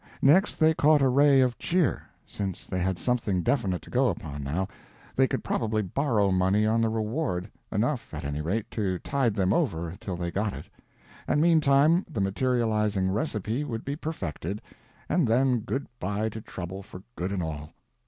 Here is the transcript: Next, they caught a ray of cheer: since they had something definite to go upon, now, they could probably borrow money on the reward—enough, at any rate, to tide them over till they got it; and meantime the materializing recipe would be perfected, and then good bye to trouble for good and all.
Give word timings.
Next, 0.23 0.55
they 0.55 0.73
caught 0.73 1.03
a 1.03 1.07
ray 1.07 1.41
of 1.41 1.59
cheer: 1.59 2.07
since 2.25 2.65
they 2.65 2.79
had 2.79 2.97
something 2.97 3.43
definite 3.43 3.83
to 3.83 3.91
go 3.91 4.09
upon, 4.09 4.43
now, 4.43 4.67
they 5.15 5.27
could 5.27 5.43
probably 5.43 5.83
borrow 5.83 6.31
money 6.31 6.65
on 6.65 6.81
the 6.81 6.89
reward—enough, 6.89 8.11
at 8.11 8.25
any 8.25 8.41
rate, 8.41 8.71
to 8.71 8.97
tide 8.97 9.35
them 9.35 9.53
over 9.53 9.95
till 9.99 10.15
they 10.17 10.31
got 10.31 10.53
it; 10.53 10.65
and 11.27 11.39
meantime 11.39 12.03
the 12.09 12.19
materializing 12.19 13.11
recipe 13.11 13.63
would 13.63 13.85
be 13.85 13.95
perfected, 13.95 14.59
and 15.07 15.27
then 15.27 15.59
good 15.59 15.85
bye 15.99 16.29
to 16.29 16.41
trouble 16.41 16.81
for 16.81 17.03
good 17.15 17.31
and 17.31 17.43
all. 17.43 17.69